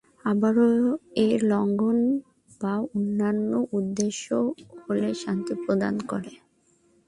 আবার 0.25 0.55
এর 1.25 1.39
লঙ্ঘন 1.51 1.97
বা 2.61 2.73
অন্যান্য 2.89 3.51
উদ্দেশ্য 3.71 4.25
হলে 4.83 5.09
শাস্তি 5.23 5.53
প্রদান 5.63 5.95
করে। 6.11 6.31